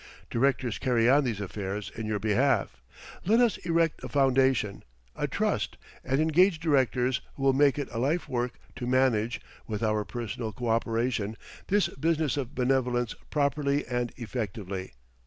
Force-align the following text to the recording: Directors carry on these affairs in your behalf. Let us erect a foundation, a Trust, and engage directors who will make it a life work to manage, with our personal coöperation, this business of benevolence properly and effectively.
Directors 0.31 0.79
carry 0.79 1.07
on 1.07 1.25
these 1.25 1.39
affairs 1.39 1.91
in 1.95 2.07
your 2.07 2.17
behalf. 2.17 2.81
Let 3.23 3.39
us 3.39 3.57
erect 3.57 4.03
a 4.03 4.09
foundation, 4.09 4.81
a 5.15 5.27
Trust, 5.27 5.77
and 6.03 6.19
engage 6.19 6.59
directors 6.59 7.21
who 7.35 7.43
will 7.43 7.53
make 7.53 7.77
it 7.77 7.87
a 7.91 7.99
life 7.99 8.27
work 8.27 8.53
to 8.77 8.87
manage, 8.87 9.41
with 9.67 9.83
our 9.83 10.03
personal 10.03 10.53
coöperation, 10.53 11.35
this 11.67 11.87
business 11.89 12.35
of 12.35 12.55
benevolence 12.55 13.13
properly 13.29 13.85
and 13.85 14.11
effectively. 14.17 14.93